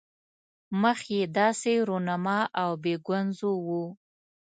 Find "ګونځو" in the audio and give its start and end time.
3.07-3.51